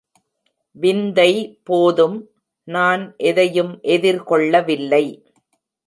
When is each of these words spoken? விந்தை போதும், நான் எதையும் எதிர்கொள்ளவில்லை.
விந்தை 0.75 1.59
போதும், 1.63 2.17
நான் 2.67 3.15
எதையும் 3.17 3.79
எதிர்கொள்ளவில்லை. 3.83 5.05